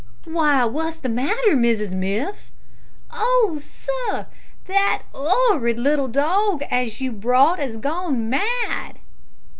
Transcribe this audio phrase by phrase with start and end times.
[0.25, 2.51] "Why, what's the matter, Mrs Miff?"
[3.11, 4.25] "Oh, sir!
[4.65, 8.97] that 'orrid little dog as you brought 'as gone mad!"